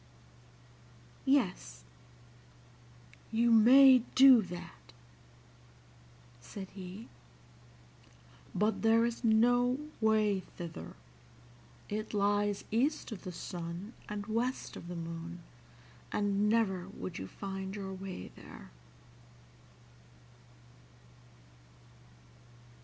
[1.27, 1.83] "Yes,
[3.31, 4.93] you may do that,"
[6.41, 7.07] said he;
[8.55, 10.95] "but there is no way thither.
[11.87, 15.43] It lies east of the sun and west of the moon,
[16.11, 18.71] and never would you find your way there."